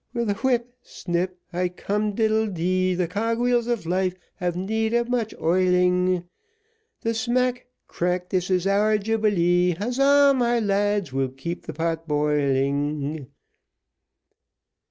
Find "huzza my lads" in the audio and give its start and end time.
9.75-11.13